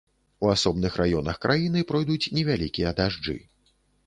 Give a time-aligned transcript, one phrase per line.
[0.45, 3.39] У асобных раёнах краіны пройдуць невялікія дажджы.